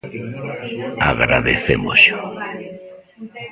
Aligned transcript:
Agradecémosllo. 1.11 2.19